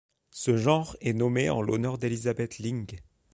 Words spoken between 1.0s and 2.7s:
est nommé en l'honneur d'Elizabeth